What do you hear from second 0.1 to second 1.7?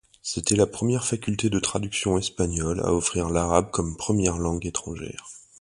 C'était la première faculté de